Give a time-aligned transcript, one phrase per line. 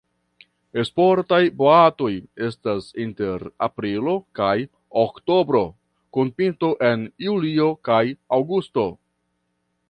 [0.87, 2.07] Sportaj boatoj
[2.47, 4.55] estas inter aprilo kaj
[5.03, 5.63] oktobro
[6.19, 8.03] kun pinto en julio kaj
[8.41, 8.89] aŭgusto.